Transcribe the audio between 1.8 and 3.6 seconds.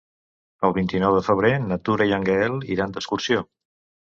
Tura i en Gaël iran d'excursió.